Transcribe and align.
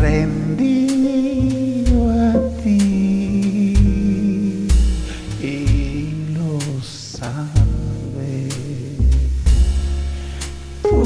Rendido 0.00 1.94
a 2.10 2.32
ti 2.62 3.76
y 5.40 6.34
lo 6.34 6.58
sabes. 6.82 7.46
Tú 10.82 10.98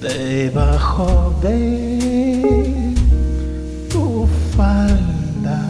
debajo 0.00 1.34
de 1.42 2.94
tu 3.90 4.26
falda. 4.56 5.60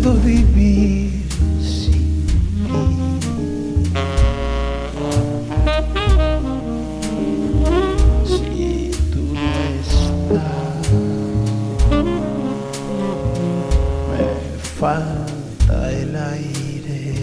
puedo 0.03 0.15
vivir 0.19 1.23
sin 1.61 2.27
ti. 2.65 2.81
Si 8.25 8.91
tú 9.13 9.23
no 9.33 9.49
estás, 9.79 10.83
me 14.09 14.23
falta 14.79 15.75
el 15.91 16.15
aire. 16.15 17.21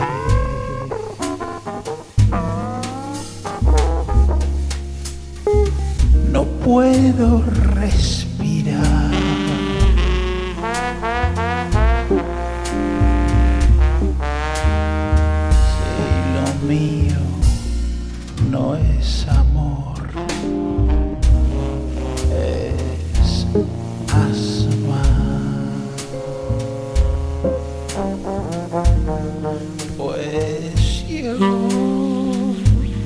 No 6.33 6.45
puedo 6.65 7.43
respirar. 7.75 9.10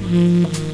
Mm-hmm. 0.05 0.74